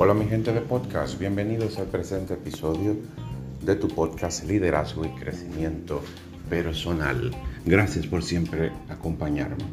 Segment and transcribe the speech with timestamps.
[0.00, 2.94] Hola mi gente de podcast, bienvenidos al presente episodio
[3.64, 6.02] de tu podcast Liderazgo y Crecimiento
[6.48, 7.32] Personal.
[7.66, 9.64] Gracias por siempre acompañarme.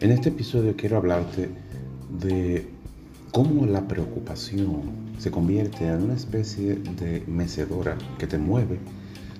[0.00, 1.48] En este episodio quiero hablarte
[2.10, 2.68] de
[3.32, 4.82] cómo la preocupación
[5.16, 8.78] se convierte en una especie de mecedora que te mueve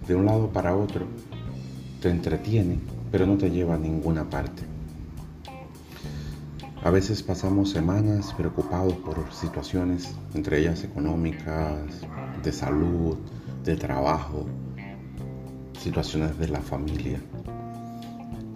[0.08, 1.04] de un lado para otro,
[2.00, 2.78] te entretiene,
[3.12, 4.53] pero no te lleva a ninguna parte.
[6.84, 11.80] A veces pasamos semanas preocupados por situaciones, entre ellas económicas,
[12.42, 13.16] de salud,
[13.64, 14.44] de trabajo,
[15.80, 17.18] situaciones de la familia.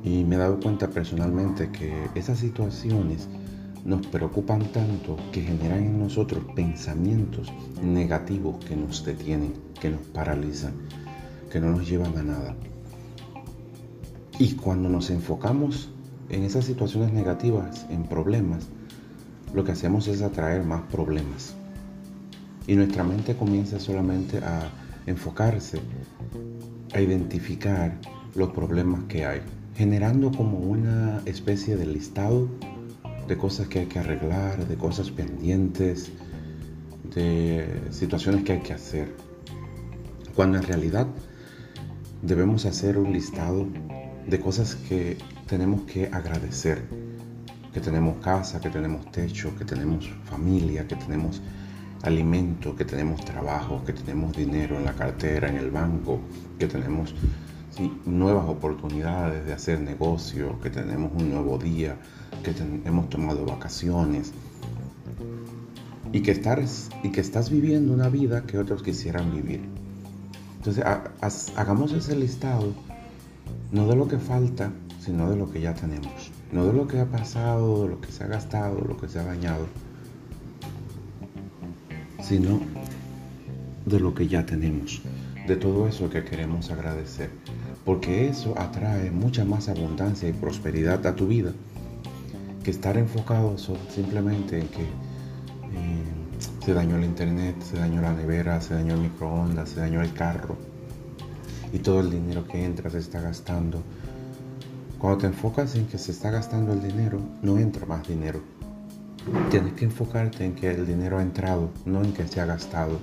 [0.04, 3.26] Y me he dado cuenta personalmente que esas situaciones
[3.86, 7.50] nos preocupan tanto que generan en nosotros pensamientos
[7.82, 10.74] negativos que nos detienen, que nos paralizan,
[11.50, 12.56] que no nos llevan a nada.
[14.38, 15.88] Y cuando nos enfocamos
[16.30, 18.68] en esas situaciones negativas, en problemas,
[19.54, 21.54] lo que hacemos es atraer más problemas.
[22.66, 24.70] Y nuestra mente comienza solamente a
[25.06, 25.80] enfocarse,
[26.92, 27.98] a identificar
[28.34, 29.40] los problemas que hay,
[29.74, 32.48] generando como una especie de listado
[33.26, 36.10] de cosas que hay que arreglar, de cosas pendientes,
[37.14, 39.14] de situaciones que hay que hacer.
[40.34, 41.06] Cuando en realidad
[42.22, 43.66] debemos hacer un listado
[44.26, 45.16] de cosas que
[45.48, 46.84] tenemos que agradecer,
[47.72, 51.42] que tenemos casa, que tenemos techo, que tenemos familia, que tenemos
[52.02, 56.20] alimento, que tenemos trabajo, que tenemos dinero en la cartera, en el banco,
[56.58, 57.14] que tenemos
[58.04, 61.96] nuevas oportunidades de hacer negocio, que tenemos un nuevo día,
[62.42, 62.54] que
[62.84, 64.32] hemos tomado vacaciones
[66.12, 69.62] y que, estás, y que estás viviendo una vida que otros quisieran vivir.
[70.58, 70.84] Entonces,
[71.56, 72.74] hagamos ese listado,
[73.72, 74.72] no de lo que falta,
[75.08, 76.30] sino de lo que ya tenemos.
[76.52, 79.08] No de lo que ha pasado, de lo que se ha gastado, de lo que
[79.08, 79.66] se ha dañado,
[82.22, 82.60] sino
[83.86, 85.00] de lo que ya tenemos,
[85.46, 87.30] de todo eso que queremos agradecer,
[87.86, 91.52] porque eso atrae mucha más abundancia y prosperidad a tu vida
[92.62, 96.04] que estar enfocado simplemente en que eh,
[96.66, 100.12] se dañó el internet, se dañó la nevera, se dañó el microondas, se dañó el
[100.12, 100.58] carro
[101.72, 103.82] y todo el dinero que entra se está gastando
[104.98, 108.40] cuando te enfocas en que se está gastando el dinero, no entra más dinero.
[109.48, 112.98] Tienes que enfocarte en que el dinero ha entrado, no en que se ha gastado.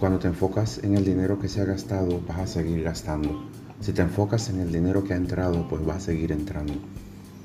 [0.00, 3.44] Cuando te enfocas en el dinero que se ha gastado, vas a seguir gastando.
[3.80, 6.72] Si te enfocas en el dinero que ha entrado, pues va a seguir entrando.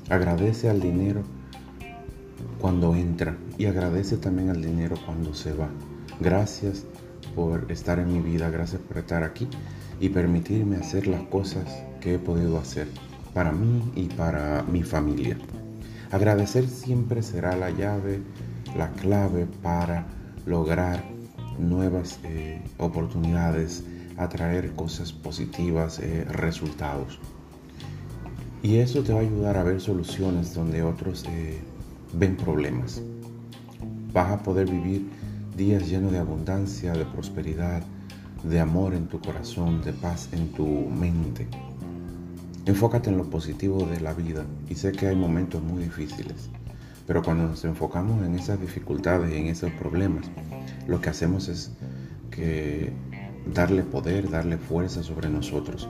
[0.08, 1.22] Agradece al dinero
[2.60, 5.68] cuando entra y agradece también al dinero cuando se va.
[6.18, 6.86] Gracias
[7.34, 9.48] por estar en mi vida, gracias por estar aquí
[10.00, 11.66] y permitirme hacer las cosas
[12.00, 12.88] que he podido hacer
[13.34, 15.36] para mí y para mi familia.
[16.10, 18.20] Agradecer siempre será la llave,
[18.76, 20.06] la clave para
[20.46, 21.04] lograr
[21.58, 23.84] nuevas eh, oportunidades,
[24.16, 27.18] atraer cosas positivas, eh, resultados.
[28.62, 31.60] Y eso te va a ayudar a ver soluciones donde otros eh,
[32.12, 33.02] ven problemas.
[34.12, 35.08] Vas a poder vivir
[35.56, 37.82] días llenos de abundancia, de prosperidad,
[38.42, 41.46] de amor en tu corazón, de paz en tu mente.
[42.66, 46.50] Enfócate en lo positivo de la vida y sé que hay momentos muy difíciles,
[47.06, 50.26] pero cuando nos enfocamos en esas dificultades y en esos problemas,
[50.86, 51.72] lo que hacemos es
[52.30, 52.92] que
[53.52, 55.88] darle poder, darle fuerza sobre nosotros.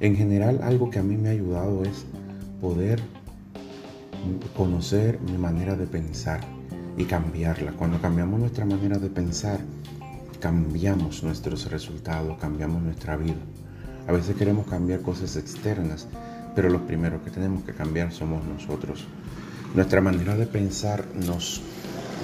[0.00, 2.06] En general, algo que a mí me ha ayudado es
[2.60, 3.00] poder
[4.56, 6.40] conocer mi manera de pensar
[6.96, 7.72] y cambiarla.
[7.72, 9.60] Cuando cambiamos nuestra manera de pensar,
[10.40, 13.36] cambiamos nuestros resultados, cambiamos nuestra vida.
[14.06, 16.06] A veces queremos cambiar cosas externas,
[16.54, 19.06] pero los primeros que tenemos que cambiar somos nosotros.
[19.74, 21.62] Nuestra manera de pensar nos,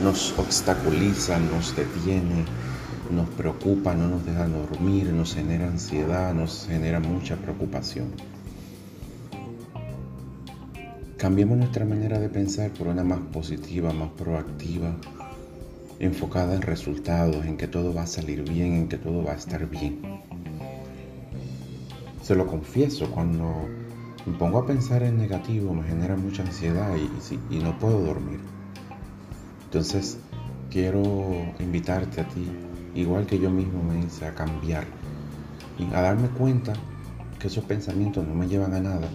[0.03, 2.45] nos obstaculiza, nos detiene,
[3.11, 8.09] nos preocupa, no nos deja dormir, nos genera ansiedad, nos genera mucha preocupación.
[11.16, 14.97] Cambiemos nuestra manera de pensar por una más positiva, más proactiva,
[15.99, 19.37] enfocada en resultados, en que todo va a salir bien, en que todo va a
[19.37, 20.01] estar bien.
[22.30, 23.66] Se lo confieso, cuando
[24.24, 26.94] me pongo a pensar en negativo me genera mucha ansiedad
[27.50, 28.38] y, no puedo dormir.
[29.65, 30.16] Entonces
[30.71, 31.03] quiero
[31.59, 32.47] invitarte a ti,
[32.94, 34.84] igual que yo mismo me hice, a cambiar
[35.77, 36.72] y a darme cuenta
[37.41, 39.09] que esos pensamientos no me llevan a nada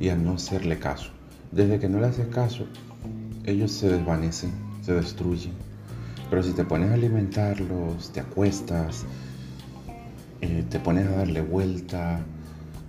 [0.00, 1.12] y a no hacerle caso.
[1.52, 2.66] Desde que no le haces caso,
[3.44, 4.50] ellos se desvanecen,
[4.82, 5.52] se destruyen.
[6.28, 9.04] Pero si te pones a alimentarlos, te acuestas,
[10.40, 12.20] eh, te pones a darle vuelta,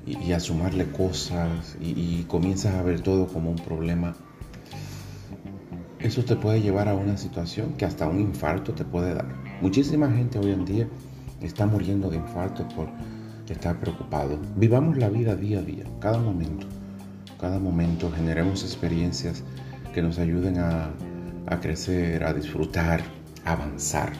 [0.10, 4.16] y, a sumarle cosas y, comienzas a ver todo como un problema,
[6.00, 9.28] eso te puede llevar a una situación que hasta un infarto te puede dar.
[9.62, 10.88] Muchísima gente hoy en día
[11.42, 12.90] está muriendo de infarto por
[13.50, 14.40] estar preocupado.
[14.56, 16.68] Vivamos la vida día a día, cada momento.
[17.40, 19.44] Cada momento generemos experiencias
[19.94, 20.92] que nos ayuden a,
[21.48, 23.02] a crecer, a disfrutar,
[23.46, 24.12] a avanzar,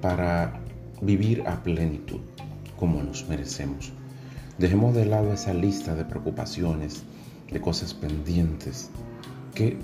[0.00, 0.60] para
[1.02, 2.20] vivir a plenitud
[2.78, 3.92] como nos merecemos.
[4.60, 7.02] Dejemos de lado esa lista de preocupaciones,
[7.50, 8.90] de cosas pendientes,
[9.54, 9.78] que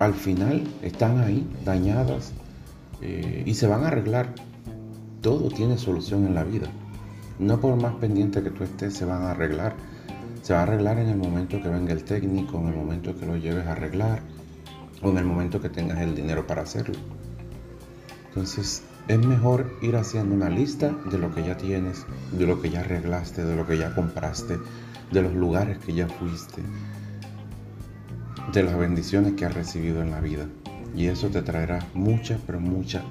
[0.00, 2.32] al final están ahí dañadas
[3.00, 4.34] eh, y se van a arreglar.
[5.20, 6.66] Todo tiene solución en la vida.
[7.38, 9.76] No por más pendiente que tú estés, se van a arreglar.
[10.42, 13.24] Se va a arreglar en el momento que venga el técnico, en el momento que
[13.24, 14.20] lo lleves a arreglar
[15.00, 16.96] o en el momento que tengas el dinero para hacerlo.
[18.30, 22.70] Entonces, es mejor ir haciendo una lista de lo que ya tienes, de lo que
[22.70, 24.58] ya arreglaste, de lo que ya compraste,
[25.10, 26.62] de los lugares que ya fuiste,
[28.52, 30.46] de las bendiciones que has recibido en la vida.
[30.94, 33.02] Y eso te traerá mucha, pero mucha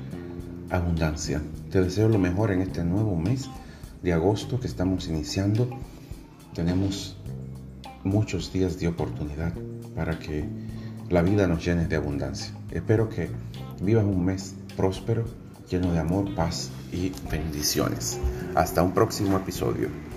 [0.69, 1.41] abundancia.
[1.69, 3.49] Te deseo lo mejor en este nuevo mes
[4.01, 5.69] de agosto que estamos iniciando.
[6.53, 7.17] Tenemos
[8.03, 9.53] muchos días de oportunidad
[9.95, 10.47] para que
[11.09, 12.53] la vida nos llene de abundancia.
[12.71, 13.29] Espero que
[13.81, 15.25] vivas un mes próspero,
[15.71, 18.19] lleno de amor, paz y bendiciones.
[18.55, 20.10] Hasta un próximo episodio.